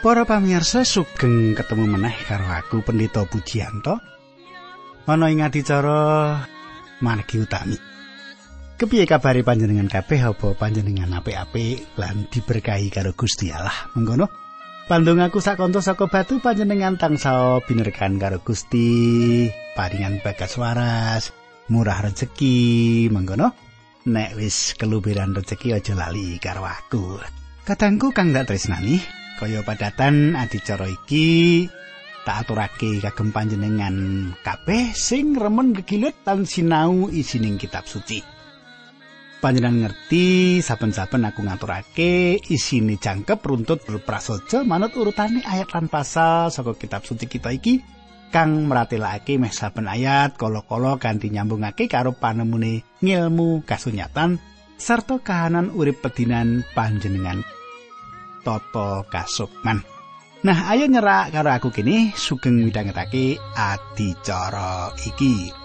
[0.00, 4.00] Para pamirsa sugeng ketemu meneh karo aku Pendeta Pujianto.
[5.04, 6.40] Ana ing adicara
[7.04, 7.76] margi utami.
[8.80, 13.92] Kepiye kabare panjenengan kabeh apa panjenengan apik-apik lan diberkahi karo Gusti Allah?
[13.92, 14.24] Mengkono.
[14.88, 21.28] Pandung aku sakonto saka batu panjenengan tansah binerkan karo Gusti, paringan bagas waras,
[21.68, 23.52] murah rezeki, mengkono.
[24.08, 27.20] Nek wis keluberan rezeki aja lali karo aku.
[27.68, 31.64] Katangku kang dak tresnani, kaya padatan adicara iki
[32.28, 33.96] tak aturake kagem panjenengan
[34.44, 38.20] kabeh sing remen gegilut lan sinau isining kitab suci.
[39.40, 46.76] Panjenengan ngerti saben-saben aku ngaturake isine jangkep runtut berprasaja manut urutane ayat lan pasal saka
[46.76, 47.80] kitab suci kita iki
[48.28, 54.36] kang meratelake meh saben ayat kala-kala kanthi nyambungake karo panemune ngilmu kasunyatan
[54.76, 57.40] sarta kahanan urip pedinan panjenengan
[58.40, 59.80] Toto Kasukman.
[60.40, 65.59] Nah, ayo nyerak karo aku kini sugeng midhangetake adicara iki.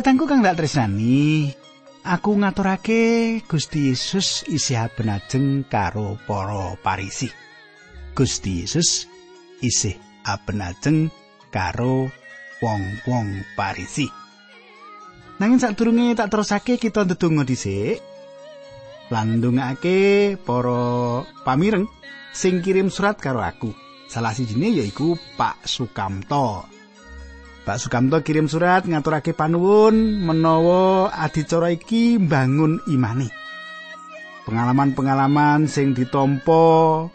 [0.00, 1.52] Katangku kang dak tresnani,
[2.08, 7.28] aku ngaturake Gusti Yesus isih abenajeng karo para parisi.
[8.16, 9.04] Gusti Yesus
[9.60, 11.12] isih abenajeng
[11.52, 12.08] karo
[12.64, 14.08] wong-wong parisi.
[15.36, 18.00] Nanging sadurunge tak terusake kita ndedonga dhisik.
[19.12, 21.84] Lan ndongake para pamireng
[22.32, 23.76] sing kirim surat karo aku.
[24.08, 26.79] Salah sijine yaiku Pak Sukamto.
[27.60, 33.28] Pak Sukamto kirim surat ngaturake panuwun menawa adicara iki mbangun imani.
[34.48, 37.06] Pengalaman-pengalaman sing ditampa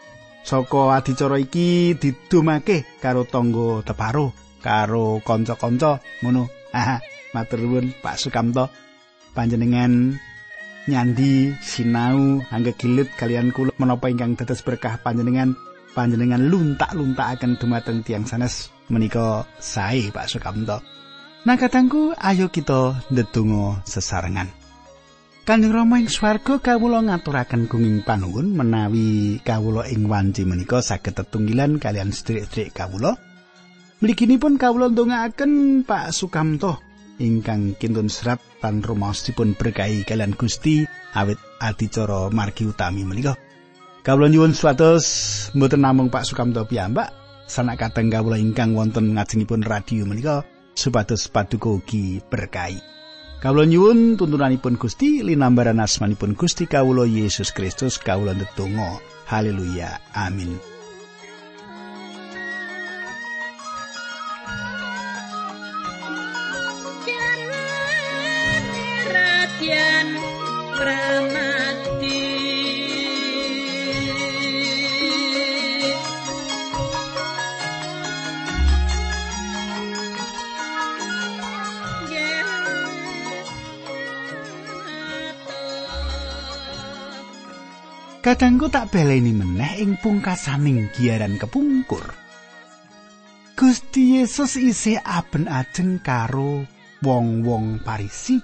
[0.46, 4.30] saka adicara iki didumake karo tangga teparo,
[4.62, 6.46] karo kanca-kanca ngono.
[7.34, 8.70] Matur nuwun Pak Sukamto.
[9.36, 10.16] Panjenengan
[10.86, 15.52] nyandi sinau angge gilit kalian kula menapa ingkang dados berkah panjenengan
[15.92, 20.82] panjenengan luntak-luntakaken dumateng tiang sanes menika sae Pak Sukamto.
[21.46, 24.50] Nah katangku ayo kita ndedonga sesarengan.
[25.46, 31.78] Kanjeng Rama ing swarga kawula ngaturaken gunging panuwun menawi kawula ing wanci menika saged tetunggilan
[31.78, 33.14] kalian sedherek-sedherek kawula.
[34.02, 36.82] Mliginipun kawula ndongaaken Pak Sukamto
[37.22, 40.82] ingkang kintun serat lan rumaosipun berkahi kalian Gusti
[41.14, 43.38] awit adicara margi utami menika.
[44.02, 45.06] Kawula nyuwun supados
[45.54, 50.42] mboten namung Pak Sukamto piyambak sanak kateng kawula ingkang wonten ngajengipun radio menika
[50.74, 52.78] supados paduka ugi berkahi.
[53.40, 58.98] Kawula nyuwun tuntunanipun Gusti linambaran asmanipun Gusti kawula Yesus Kristus kawula ndedonga.
[59.26, 60.00] Haleluya.
[60.14, 60.75] Amin.
[88.26, 92.02] Kadangku tak baleni meneh ing pungkasaning giaran kepungkur.
[93.54, 96.66] Gusti Yesus isih aben ajeng karo
[97.06, 98.34] wong-wong Parisi.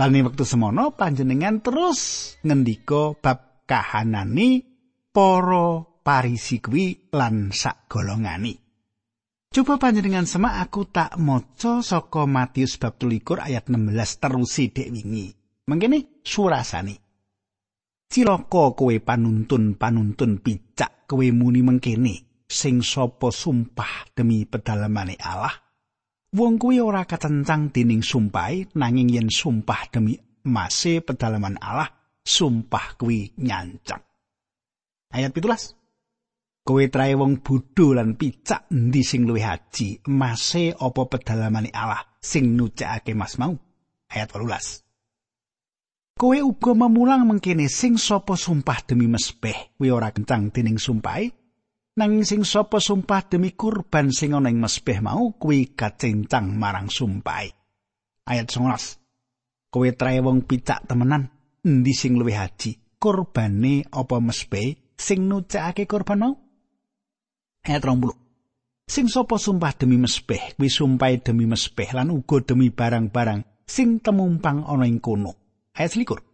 [0.00, 4.64] Lan wektu semono panjenengan terus ngendika bab kahanane
[5.12, 8.56] para Parisi kuwi lan sak golongani.
[9.52, 15.28] Coba panjenengan semak aku tak maca saka Matius bab 13 ayat 16 terus dek wingi.
[15.68, 17.11] Mengkene surasane.
[18.12, 25.56] Cilaka kowe panuntun-panuntun picak kowe muni mengkene sing sapa sumpah demi pedalamane Allah.
[26.36, 30.12] Wong kuwi ora kacencang dening sumpahe nanging yen sumpah demi
[30.44, 31.88] mase pedalaman Allah,
[32.20, 34.04] sumpah kuwi nyancang.
[35.16, 36.68] Ayat 17.
[36.68, 42.60] Kowe trae wong bodho lan picak endi sing luwih haji, mase apa pedalamane Allah sing
[42.60, 43.56] nucakake mas mau?
[44.12, 44.91] Ayat 18.
[46.18, 51.32] Kowe uga memulang mengkene sing sapa sumpah demi mespeh, kuwi ora kencang dening sumpahe.
[51.98, 57.50] Nanging sing sapa sumpah demi kurban sing ana ing mespeh mau kuwi kacencang marang sumpahe.
[58.28, 59.68] Ayat 19.
[59.72, 61.26] Kowe trae wong picak temenan,
[61.64, 62.82] endi sing luwih haji?
[63.02, 66.38] kurbane apa mesbe sing nucakake kurban mau
[67.66, 68.14] ayat 20
[68.86, 74.62] sing sapa sumpah demi mesbeh kuwi sumpah demi mesbeh lan uga demi barang-barang sing temumpang
[74.62, 75.41] ana ing kono
[75.76, 76.32] ayat 21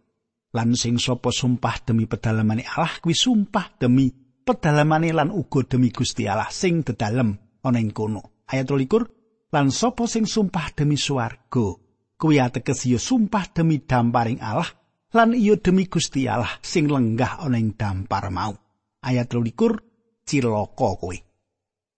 [0.55, 4.09] lan sing sapa sumpah demi pedalamane Allah kuwi sumpah demi
[4.41, 8.45] pedalamane lan uga demi Gusti Allah sing dedalem ana ing kono.
[8.49, 11.77] Ayat 22 lan sapa sing sumpah demi swarga
[12.17, 14.67] kuwi ateges ya sumpah demi damparing Allah
[15.13, 18.57] lan iya demi Gusti Allah sing lenggah ana ing dampar mau.
[19.05, 19.89] Ayat 23
[20.27, 21.17] cilaka kowe.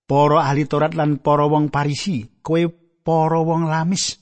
[0.05, 2.59] Para ahli Taurat lan para wong Parisi, kowe
[3.01, 4.20] para wong lamis,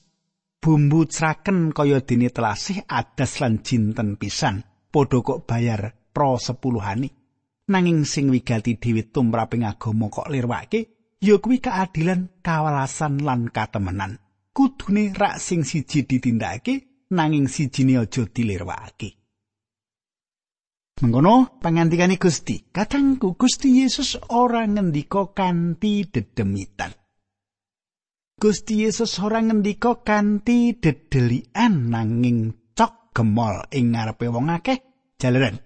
[0.60, 4.60] bumbu craken kaya dene telasih adas lan jinten pisan,
[4.92, 7.08] padha kok bayar pro sepuluhani.
[7.72, 10.80] Nanging sing wigati dhewe tumraping agama kok lirwake,
[11.22, 14.18] ya kuwi keadilan, kawalasan lan katemenan.
[14.52, 19.08] Kudune rak sing siji ditindakake, nanging sijine aja dilirwake.
[21.00, 26.99] Mengkono pangandikane Gusti, katangku Gusti Yesus ora ngendika kanthi dedemitan.
[28.40, 34.80] Gusti Yesus ora ngendika kanthi dedelian nanging cok gemol ing ngarepe wong akeh
[35.20, 35.60] jalaran.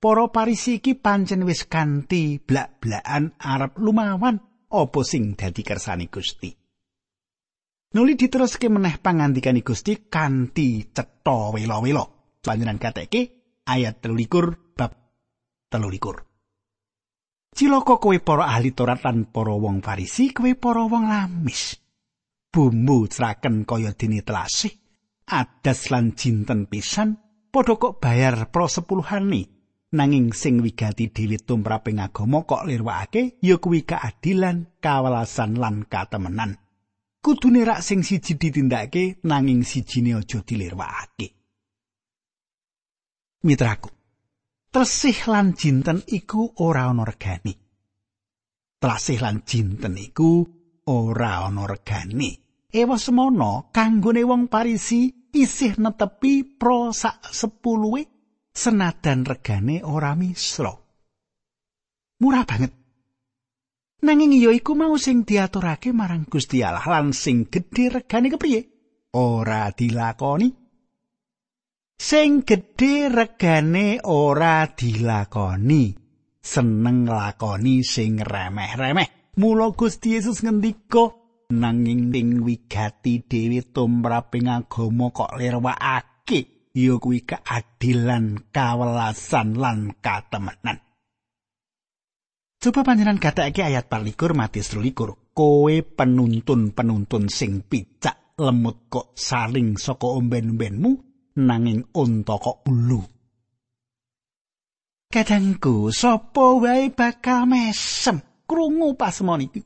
[0.00, 4.40] Para parisi iki pancen wis kanthi blak-blakan arep lumawan
[4.72, 6.48] apa sing dadi kersane Gusti.
[7.92, 12.40] Nuli diteruske meneh pangandikane Gusti kanthi cetha welo-welo.
[12.40, 13.20] Panjenengan kateke
[13.68, 14.72] ayat 13
[15.68, 16.16] telulikur.
[17.52, 21.85] Ciloko kowe para ahli Taurat lan para wong Farisi, kowe para wong lamis.
[22.56, 24.72] Bumbu craken kaya dene telasih,
[25.28, 27.12] adas lan jinten pisan,
[27.52, 29.44] padha kok bayar pro sepuluhani.
[29.92, 36.56] Nanging sing wigati dhewe tumraping agama kok lirwakake ya kuwi keadilan, kawelasan lan katemenan.
[37.20, 41.28] Kudune rak sing siji ditindakake nanging sijine aja dilirwakake.
[43.44, 43.90] Mitraku,
[44.72, 47.52] tresih lan jinten iku ora ana regane.
[48.80, 50.40] Tresih lan jinten iku
[50.88, 52.45] ora ana regane.
[52.76, 58.02] Ewa semono kanggone wong Parisi isih netepi pro sak sepuluhe
[58.52, 60.76] senadan regane ora misra.
[62.20, 62.72] Murah banget.
[64.04, 68.60] Nanging iya iku mau sing diaturake marang Gusti Allah lan sing gedhe regane kepriye?
[69.16, 70.66] Ora dilakoni.
[71.96, 75.96] sing gedhe regane ora dilakoni
[76.44, 85.38] seneng lakoni sing remeh-remeh mula Gusti Yesus ngendika nanging ing wigati dhewe tumraping agama kok
[85.38, 90.82] lirwakake ya kuwi keadilan kawelasan lan katemenan
[92.56, 100.08] Coba panjenengan katakake ayat 24 Matius 23 kowe penuntun-penuntun sing picak lemut kok saling saka
[100.18, 100.90] omben-ombenmu
[101.36, 103.04] nanging unta kok ulu.
[105.12, 109.60] Kadangku sapa wae bakal mesem krungu pasemon iki.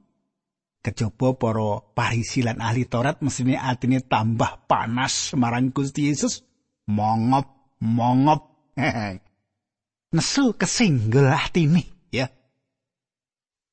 [0.81, 6.41] Kejaba para parisi lan ahli Taurat mesine atine tambah panas marang Gusti Yesus
[6.89, 8.73] mongop mongop
[10.17, 12.33] nesu kesinggel atine ya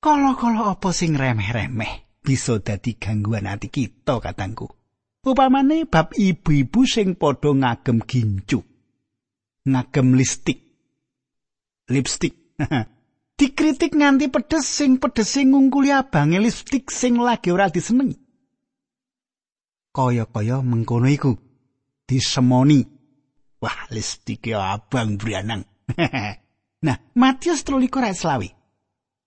[0.04, 4.78] Kala-kala apa sing remeh-remeh bisa dadi gangguan ati kita katangku
[5.28, 8.64] Upamane bab ibu-ibu sing padha ngagem gincu.
[9.68, 10.64] Ngagem lipstik.
[11.92, 12.56] Lipstik.
[13.38, 18.18] Dikritik nganti pedes sing pedes sing ngungkuli abange lipstik sing lagi ora disenengi.
[19.94, 21.38] Kaya-kaya mengkono iku
[22.10, 22.82] disemoni.
[23.62, 25.62] Wah, lipstik abang brianang.
[26.86, 28.58] nah, Matius 13 ayat 20.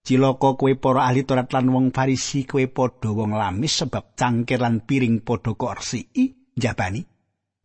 [0.00, 4.82] Cilaka kowe para ahli Taurat lan wong Farisi kowe padha wong lamis sebab cangkir lan
[4.82, 7.04] piring padha kok resiki jabani.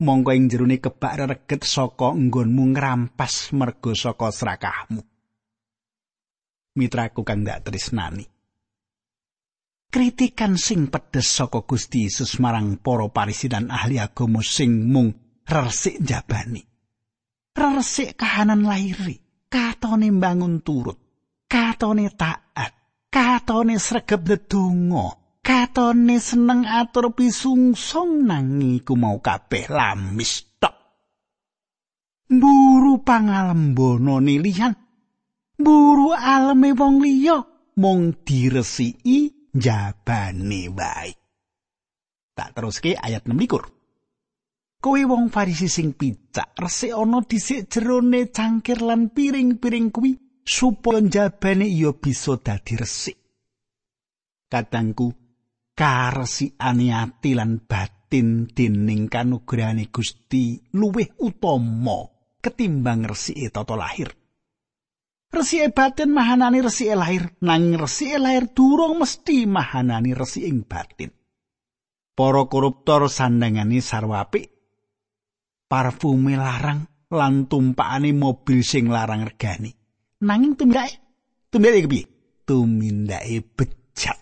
[0.06, 5.15] Monggo ing jerone kebak reget saka nggonmu ngrampas mergo saka serakahmu.
[6.76, 8.28] Mitraku kang dak tresnani.
[9.88, 16.04] Kritikan sing pedes saka Gusti Yesus marang para Farisi dan ahli agama sing mung resik
[16.04, 16.60] jabani.
[17.56, 21.06] Resik kahanan lahiri, katone bangun turut.
[21.56, 22.74] katone taat,
[23.08, 25.06] katone sregep ndedonga,
[25.40, 30.76] katone seneng atur pisungsung nang iku mau kabeh lamis tok.
[32.26, 34.74] Mburu pangalembono liyan,
[35.60, 37.38] mburu aleme wong liya
[37.80, 41.12] mung diresiki jabane wae.
[42.36, 43.76] Tak teruske ayat 6
[44.86, 50.14] Kowe wong Farisi sing picak, resik ana dhisik jerone cangkir lan piring-piring kuwi
[50.46, 53.18] supaya njabane iya bisa dadi resik.
[54.46, 55.10] Kadangku
[55.74, 62.06] karesikane ati lan batin dening kanugrahane Gusti luwih utama
[62.38, 64.25] ketimbang resike tata lahir.
[65.36, 71.12] Resike batin mahanani resike lahir, nanging resike lahir durung mesti mahanani resike batin.
[72.16, 74.56] Para koruptor sandangane sarwapik
[75.68, 79.76] parfume larang lan tumpakane mobil sing larang regani.
[80.24, 80.96] Nanging tumindake
[81.52, 82.04] tumindake piye?
[82.48, 84.18] Tumindake bejat.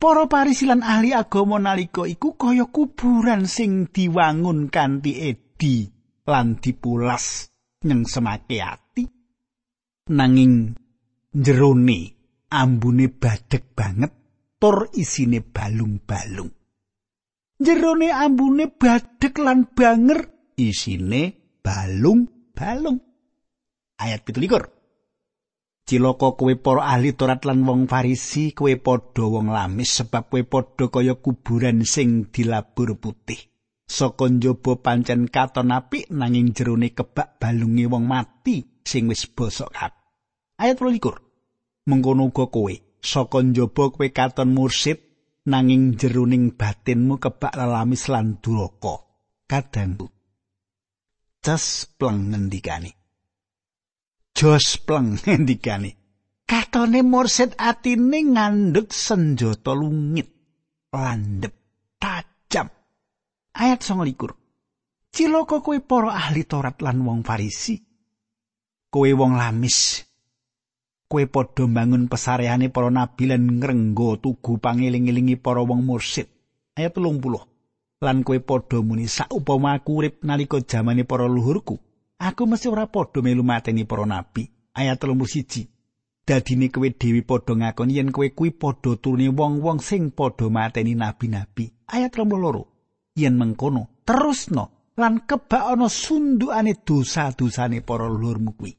[0.00, 5.84] Para parisilan ahli agama nalika iku kaya kuburan sing diwangun kanthi edi
[6.24, 7.52] lan dipulas
[7.84, 8.89] nyeng semake ati.
[10.08, 10.72] Nanging
[11.36, 11.98] jerone
[12.48, 14.12] ambune badek banget
[14.56, 16.50] tur isine balung-balung.
[17.60, 22.98] Jerone ambune badek lan banger isine balung-balung.
[24.00, 24.80] Ayat 17.
[25.84, 30.86] Cilaka kowe para ahli Taurat lan wong Farisi, kowe padha wong lamis sebab kowe padha
[30.86, 33.50] kaya kuburan sing dilabur putih.
[33.90, 40.02] Saka njaba pancen katon apik nanging jerone kebak balunge wong mati sing wis bosok kabeh.
[40.62, 41.86] Ayat 22.
[41.88, 42.74] Mengkono uga kowe,
[43.10, 44.98] saka njaba kowe katon mursid
[45.50, 48.94] nanging jeroning batinmu kebak lalamis lan duraka.
[49.50, 50.06] Kadangku.
[51.40, 53.00] Ces pleng ngendikane.
[54.40, 55.90] jos pleng ngendikane
[56.50, 60.28] katone mursid atine ngandhut senjata lungit
[60.94, 61.54] landhep
[62.00, 62.68] tajam
[63.52, 67.76] ayat 29 cilaka kowe para ahli Taurat lan wong Farisi
[68.90, 70.06] kowe wong lamis
[71.10, 76.28] kowe padha mbangun pesareane para nabi lan ngrenggo tugu pangeling-elingi para wong mursid
[76.78, 81.76] ayat 30 lan kowe padha muni saupama aku urip nalika jamane para luhurku
[82.20, 84.44] Aku mesti ora padha melu mateni para nabi.
[84.76, 85.64] Ayat 31.
[86.28, 91.72] Dadine kowe dhewe padha ngakoni yen kowe kuwi padha turune wong-wong sing padha mateni nabi-nabi.
[91.88, 93.16] Ayat 32.
[93.16, 98.76] Yen mengkono, terusno lan kebak ana sundukane dosa-dosane para leluhurmu kuwi.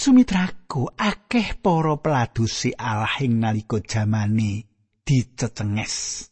[0.00, 4.64] Sumitraku akeh para peladusi Allah ing nalika jamane
[5.04, 6.24] dicecenges,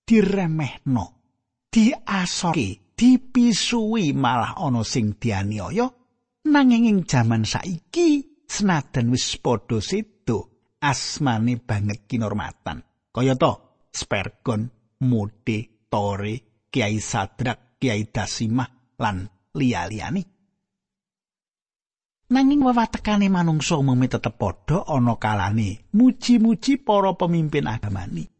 [0.00, 1.20] diremehno,
[1.68, 5.92] diasoke, dipisuwi malah ana sing dianiaya.
[6.48, 12.80] Nanging ing jaman saiki senadan wis padha sedo asmane banget kinormatan.
[13.12, 14.72] Kaya to spergon
[15.04, 20.41] mode tore kiai sadrak kiai dasimah lan liya-liyane
[22.32, 28.32] nanging wewatekane manungsa umumé tetep padha ana kalane muji-muji para pemimpin agamani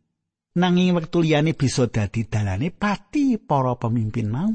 [0.56, 4.52] nanging wektu liyane bisa dadi dalane pati para pemimpin mau.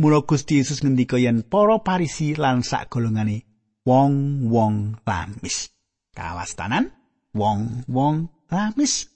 [0.00, 3.44] Mula Gusti Yesus ngendika yen para parisi lan sak golongane
[3.84, 5.68] wong-wong lamis.
[6.16, 6.88] Kawastanan
[7.36, 9.12] wong-wong lamis.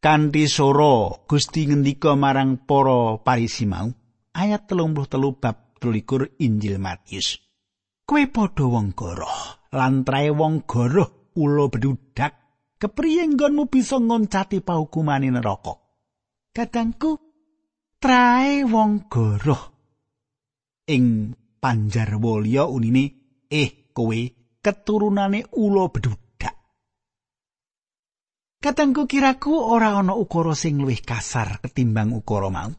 [0.00, 3.92] Kanthi soro Gusti ngendika marang para parisi mau
[4.32, 7.43] ayat 33 bab 23 Injil Matius.
[8.04, 9.38] Kowe padha wong goroh
[9.72, 12.32] lan trae wong goroh ulo bedudak
[12.76, 15.74] kepriye nggonmu bisa ngoncati paukumane neraka?
[16.52, 17.10] Kadangku
[17.96, 19.62] trae wong goroh.
[20.84, 21.32] Ing
[21.64, 23.04] panjarwalya unine
[23.48, 24.20] eh kowe
[24.60, 26.24] keturunane ula bedudak
[28.64, 32.72] kadangku kiraku ora ana ukara sing luwih kasar ketimbang ukara mau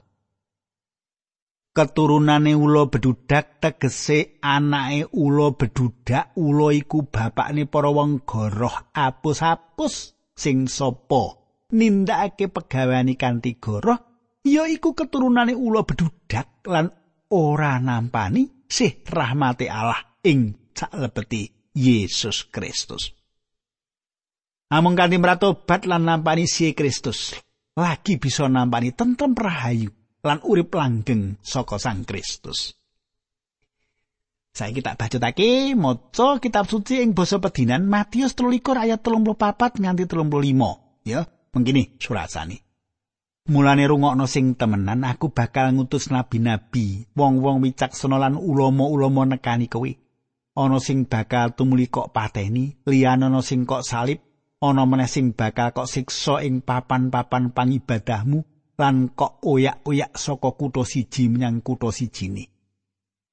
[1.75, 10.71] keturunane ula bedudak tegese anake ula bedudak ula iku bapakne para wong goroh apus-apus sing
[10.71, 11.43] sapa.
[11.75, 13.99] Nindakake pegaweane kanthi goroh
[14.47, 16.87] ya iku keturunane ula bedudak lan
[17.35, 23.11] ora nampani sih rahmate Allah ing salebeti Yesus Kristus.
[24.71, 27.35] Amung kanthi mratobat lan nampani si Kristus
[27.75, 32.73] lagi bisa nampani tentrem rahayu lan urip langgeng saka Sang Kristus.
[34.55, 41.03] Saiki tak bacotake maca kitab suci ing basa pedinan Matius 13 ayat 34 nganti 35
[41.03, 42.65] ya mengkini surasane.
[43.45, 49.91] Mulane rungokno sing temenan aku bakal ngutus nabi-nabi, wong-wong wicaksana lan ulama-ulama nekani kowe.
[50.57, 54.17] Ana sing bakal tumuli kok pateni, liyane ana sing kok salib,
[54.65, 58.41] ana meneh sing bakal kok siksa ing papan-papan pangibadahmu,
[58.75, 62.51] lan kok oyak-oyak saka kutha siji menyang kutha sijine.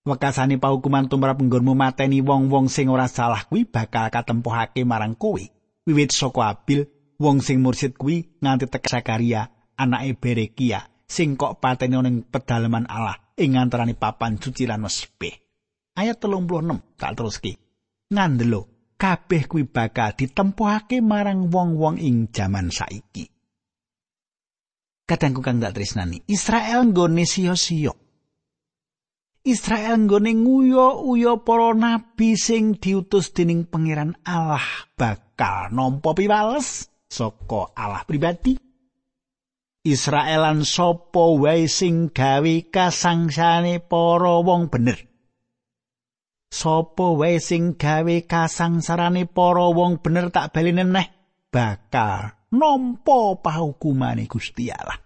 [0.03, 5.43] Wekasane paukuman tumrap nggonmu mateni wong-wong sing ora salah kuwi bakal katempuhake marang kowe.
[5.87, 6.87] Wiwit saka Abil,
[7.19, 13.19] wong sing mursid kuwi nganti tek Sakaria, anake Berekia, sing kok pateni ning pedalaman Allah
[13.39, 15.35] ing antaraning papan suci lan mesbeh.
[15.99, 17.53] Ayat 36 tak teruski.
[18.13, 23.32] Ngandelo, kabeh kuwi bakal ditempuhake marang wong-wong ing jaman saiki.
[25.09, 27.93] Kadangku kang dak tresnani Israel nggone sia-sia
[29.43, 34.63] Israel nggone nguyo-uyo para nabi sing diutus dening pangeran Allah
[34.95, 38.55] bakal nampa piwales saka Allah pribadi.
[39.83, 45.11] Israelan sapa wae sing gawe kasangsane para wong bener.
[46.55, 51.09] Sapa wae sing gawe kasangsarane para wong bener tak balene neh
[51.51, 55.01] bakal nampa pahukumane Gusti Allah.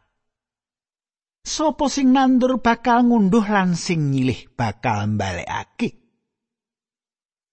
[1.46, 5.94] Sopo sing nandur bakal ngunduh lan sing nyilih bakal mbalekake.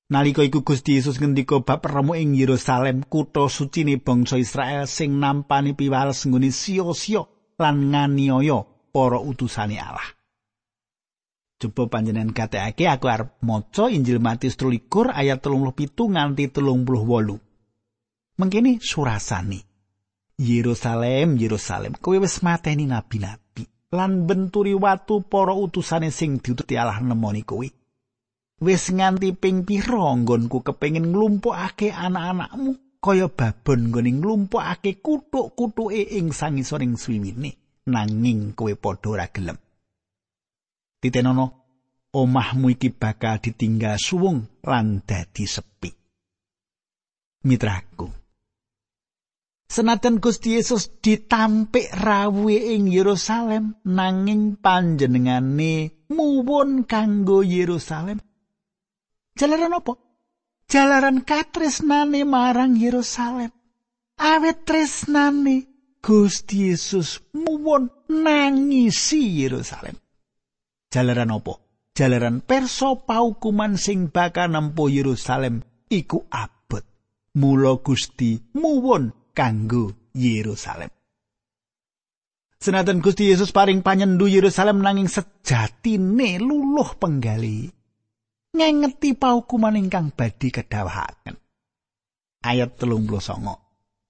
[0.09, 5.77] Nalika iku Gusti Yesus ngendika bab remu ing Yerusalem, kutha sucine bangsa Israel sing nampani
[5.77, 7.21] piwales nggone sia-sia
[7.61, 10.09] lan nganiaya para utusane Allah.
[11.57, 18.41] Coba panjenengan katekake aku arep maca Injil Matius 13 ayat 37 nganti 38.
[18.41, 19.72] Mengkini surasani.
[20.37, 23.43] Yerusalem, Yerusalem, kowe wis mateni nabi-nabi.
[23.93, 27.69] lan benturi watu para utusane sing diututi Allah nemoni kowe.
[28.63, 36.97] Wis nganti ping pira nggonku kepengin nglumpukake anak-anakmu kaya babon nggone nglumpukake kutuk-kutuke ing sangisoring
[36.97, 37.51] swiwine
[37.85, 39.57] nanging kowe padha ora gelem.
[40.97, 41.45] Titenono
[42.15, 45.91] omahmu iki bakal ditinggal suwung lan dadi sepi.
[47.43, 48.07] Mitraku,
[49.73, 58.21] Senajan Gusti Yesus ditampik rawuhe ing Yerusalem nanging panjenengane muwun kanggo Yerusalem.
[59.33, 59.97] Jalaran apa?
[60.69, 63.49] Jalaran katresnane marang Yerusalem.
[64.21, 65.65] Awet tresnane
[65.97, 69.97] Gusti Yesus muwun nangisi Yerusalem.
[70.93, 71.57] Jalaran apa?
[71.97, 76.85] Jalaran perso paukuman sing bakal nempo Yerusalem iku abot.
[77.33, 80.93] Mula Gusti muwun kanggo Yerusalem.
[82.63, 87.67] Senajan Gusti Yesus paring panyendu Yerusalem nanging sejatine luluh penggali.
[88.53, 91.35] Ngengeti paukuman ingkang badhe kedawahaken.
[92.45, 93.59] Ayat telung puluh songo.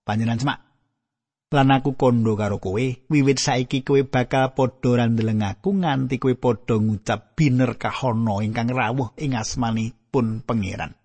[0.05, 0.59] Panjenan semak.
[1.53, 6.81] Lan aku kondo karo kowe, wiwit saiki kowe bakal padha randeleng aku nganti kowe padha
[6.81, 10.97] ngucap biner kahono ingkang rawuh ing asmani pun pangeran.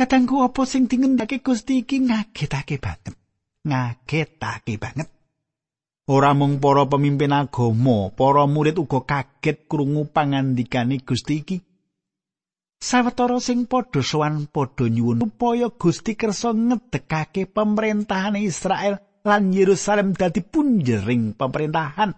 [0.00, 3.12] Kadangku apa sing dingendake Gusti iki ngagetake banget.
[3.68, 5.12] Ngagetake banget.
[6.08, 11.60] Ora mung para pemimpin agama, para murid uga kaget krungu pangandikane Gusti iki.
[12.80, 20.40] Sawetara sing padha sowan padha nyuwun supaya Gusti kersa ngedekake pemerintahan Israel lan Yerusalem dadi
[20.40, 22.16] punjering pemerintahan.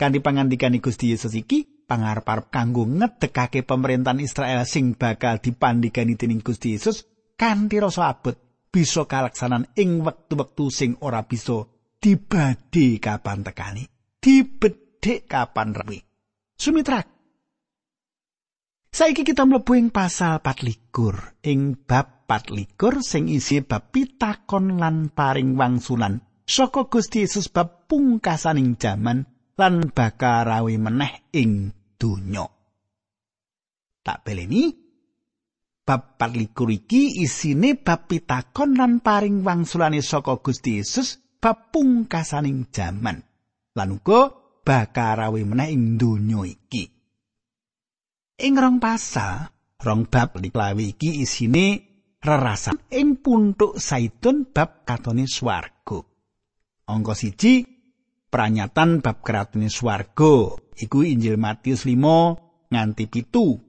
[0.00, 6.78] Kanthi pangandikane Gusti Yesus iki, pangarep-arep kanggo ngedekake pemerintahan Israel sing bakal dipandhigani dening Gusti
[6.78, 8.36] Yesus kanthi rasa abot
[8.72, 11.68] bisa kalaksanan ing wektu-wektu sing ora bisa
[12.00, 13.84] dibadhe kapan tekani
[14.22, 15.98] dibedhek kapan rewi.
[16.56, 17.02] Sumitra
[18.92, 25.58] saiki kita mlebu ing pasal 24 ing bab 24 sing isi bab pitakon lan paring
[25.58, 29.31] wangsulan saka Gusti Yesus bab pungkasaning jaman
[29.62, 32.42] lan bakal rawi meneh ing donya.
[34.02, 34.74] Tak beleni
[35.86, 43.22] bab 24 iki isine bab pitakon lan paring wangsulane saka Gusti Yesus bab pungkasaning jaman.
[43.78, 44.34] Lan uga
[44.66, 46.90] bakal rawi meneh ing donya iki.
[48.42, 49.46] Ing rong pasal,
[49.78, 51.66] rong bab liklawi iki isine
[52.18, 56.02] rerasan ing puntuk saitun bab katone swarga.
[56.90, 57.71] Angka siji
[58.32, 63.60] pranyatan bab keratune swarga iku Injil Matius 5 nganti pitu.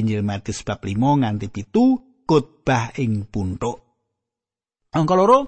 [0.00, 3.76] Injil Matius bab 5 nganti pitu khotbah ing puntuk.
[4.96, 5.38] Angka loro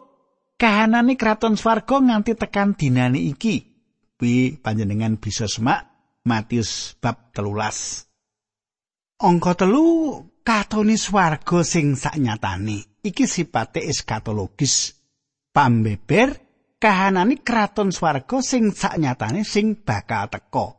[0.61, 3.57] kahanane kraton swarga nganti tekan dinane iki.
[4.21, 5.89] Kuwi panjenengan bisa semak
[6.29, 8.05] Matius bab telulas.
[9.25, 13.01] Angka telu katone swarga sing saknyatane.
[13.01, 14.93] Iki sipate eskatologis.
[15.49, 16.48] Pambeber
[16.79, 20.79] kahanane kraton swarga sing saknyatane sing bakal teka.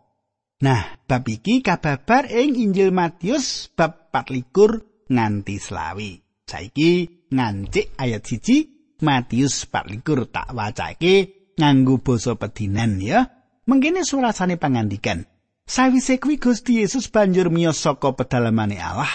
[0.60, 6.20] Nah, bab iki kababar ing Injil Matius bab 24 nganti selawi.
[6.44, 6.92] Saiki
[7.32, 8.58] ngancik ayat siji
[9.00, 11.16] Matius 24 tak wacake
[11.56, 13.32] nganggo basa pedinan ya.
[13.70, 15.30] Mengkene surasane pangandikan.
[15.70, 19.14] Sawise kuwi Gusti Yesus banjur miyos saka pedalamane Allah.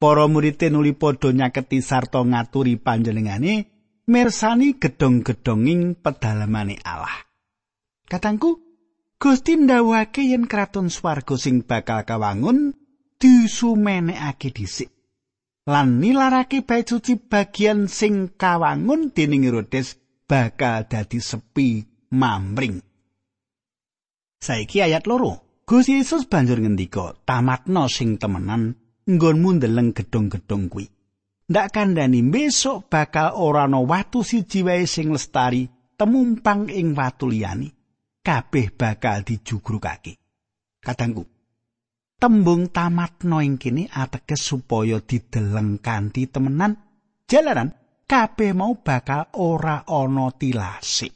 [0.00, 3.79] Para murid nuli padha nyaketi sarta ngaturi panjenengane
[4.10, 7.30] mirsani gedhong-gedhonging pedalamane Allah.
[8.10, 8.58] Katangku,
[9.20, 12.74] Gusti ndawake yen kraton swarga sing bakal kawangun
[13.20, 14.90] disumenekake dhisik.
[15.68, 22.80] Lan nilarake bait suci bagian sing kawangun dening Herodes bakal dadi sepi mamring.
[24.40, 25.62] Saiki ayat loro.
[25.68, 28.74] Gusti Yesus banjur ngendika, "Tamatno sing temenan
[29.06, 30.88] nggonmu ndeleng gedhong-gedhong kuwi."
[31.50, 35.66] Ndak kandhani besok bakal ora ana watu siji wae sing lestari
[35.98, 37.74] temumpang ing watu liyane.
[38.22, 40.14] Kabeh bakal dijugrukake.
[40.78, 41.26] Kadangku,
[42.22, 46.78] tembung tamatno ing kene ateges supaya dideleng kanthi temenan
[47.26, 47.74] jalaran
[48.06, 51.10] kabeh mau bakal ora ana tilase.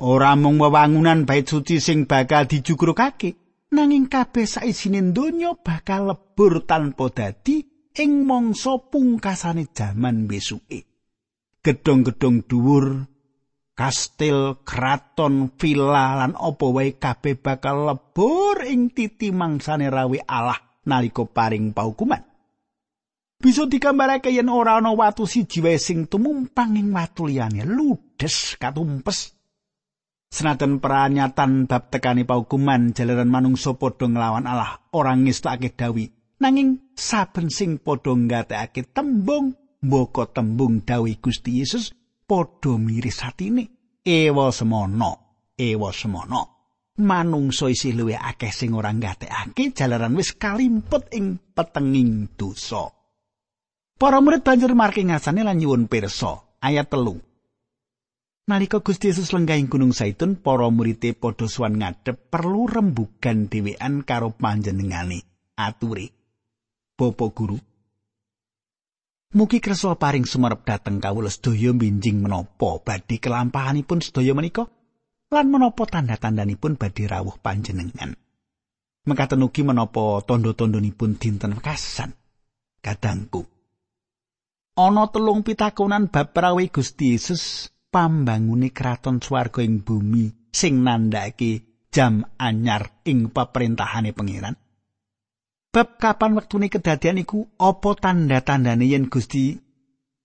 [0.00, 3.36] Ora mung wewangunan bait suci sing bakal dijugrukake,
[3.76, 10.88] nanging kabeh saisine donya bakal lebur tanpa dadi ing mangsa pungkasane jaman besuke.
[11.60, 13.04] Gedhong-gedhong dhuwur,
[13.76, 20.56] kastil, kraton, villa lan apa wae kabeh bakal lebur ing titi mangsane rawe Allah
[20.88, 22.24] nalika paring paukuman.
[23.40, 29.36] Bisa digambarake yen ora ana watu siji wae sing tumumpang ing watu liyane, ludes katumpes.
[30.30, 37.52] Senajan peranyatan bab tekani paukuman jalaran manungsa padha nglawan Allah ora ngestakake dawi nanging saben
[37.52, 41.92] sing padha nggatekake tembung mboko tembung dawi Gusti Yesus
[42.24, 43.64] padha miris atine
[44.04, 45.12] ewa semono
[45.56, 46.42] ewa semono
[47.00, 52.92] manungsa isih luwih akeh sing ora nggatekake jalaran wis kalimput ing petenging dosa.
[54.00, 56.40] Para murid banjur marking ngasane lan nyuwun pirsa.
[56.60, 57.20] Ayat telu.
[58.48, 64.04] Nalika Gusti Yesus lenggah ing Gunung Saitun, para murid padha suwan ngadep perlu rembugan dhewean
[64.04, 65.24] karo panjenengane.
[65.56, 66.19] Ature.
[67.00, 67.56] Bapa guru.
[69.32, 74.68] Mugi kersa paring sumerep dhateng kawula sedaya mbinjing menapa badhe kelampahanipun sedaya menika
[75.32, 78.12] lan menapa tanda-tandanipun badhe rawuh panjenengan.
[79.08, 82.12] Mekaten ugi menapa tanda-tandhanipun dinten wekasan.
[82.84, 83.48] Kadangku.
[84.76, 92.28] Ana telung pitakonan bab prawi Gusti Yesus pambangune kraton swarga ing bumi sing nandhake jam
[92.36, 94.52] anyar ing peperintahane pangeran.
[95.70, 99.54] Bab kapan wektune kedadian iku apa tanda-tandane yen Gusti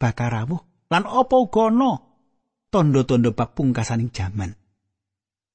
[0.02, 2.02] bakal rawuh lan apa uga ana
[2.74, 4.58] tanda-tanda bab pungkasaning jaman.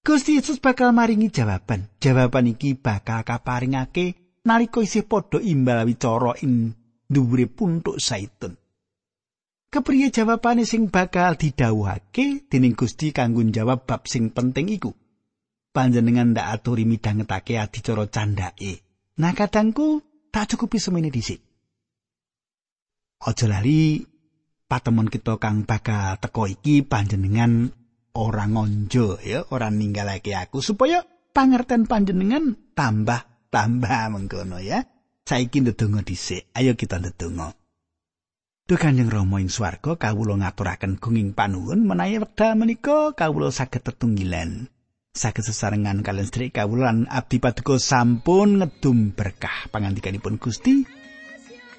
[0.07, 1.90] Gusti Yesus bakal maringi jawaban.
[1.98, 6.72] Jawaban iki bakal kaparingake nalika isih padha imbal wicara ing
[7.11, 8.55] dhuwure puntuk saitun.
[9.70, 14.90] kepriye jawabane sing bakal didhawuhake dening Gusti kanggo jawab bab sing penting iku
[15.70, 21.42] panjenengan ndak aturi midhangetake adicara candhake nah kadangku tak cukupi semene dhisik.
[23.20, 24.00] Aja lali
[24.70, 27.68] patemon kita kang bakal teko iki panjenengan
[28.16, 34.86] ora ngonjo ya ora ninggalake aku supaya pangerten panjenengan tambah tambah mengkono ya.
[35.26, 37.54] Saiki ndedonga dhisik ayo kita ndedonga.
[38.66, 44.70] Duh Kanjeng Rama ing swarga kawula ngaturaken gunging panuwun menawi wekdal menika kawula saged tetunggilan.
[45.10, 50.86] Saged sesarengan kalian sedherek kawula lan abdi paduka sampun ngedum berkah pangandikanipun Gusti.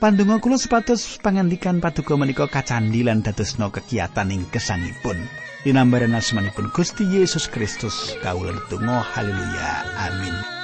[0.04, 5.16] Pandonga kula supados pangandikan paduka menika kacandhi lan dadosna kegiatan ing gesangipun.
[5.64, 9.72] Dinambaran asmanipun Gusti Yesus Kristus kawula netunggal haleluya
[10.12, 10.61] amin.